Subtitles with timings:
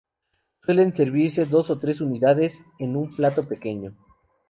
[0.65, 3.93] Suelen servirse dos o tres unidades en un plato pequeño.